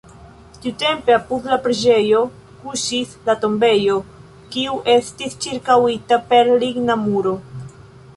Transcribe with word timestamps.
Tiutempe 0.61 1.11
apud 1.15 1.43
la 1.49 1.57
preĝejo 1.65 2.21
kuŝis 2.63 3.11
la 3.27 3.35
tombejo, 3.43 3.97
kiu 4.55 4.79
estis 4.97 5.37
ĉirkaŭita 5.45 6.19
per 6.33 6.51
ligna 6.65 6.97
muro. 7.07 7.35